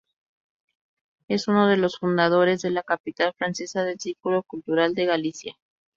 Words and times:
Es 1.27 1.47
uno 1.47 1.67
de 1.67 1.77
los 1.77 1.99
fundadores 1.99 2.63
de 2.63 2.71
la 2.71 2.81
capital 2.81 3.35
francesa 3.37 3.83
del 3.83 3.99
Círculo 3.99 4.41
Cultural 4.41 4.95
de 4.95 5.05
Galicia. 5.05 5.55